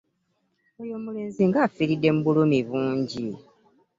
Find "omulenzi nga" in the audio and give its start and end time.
0.99-1.59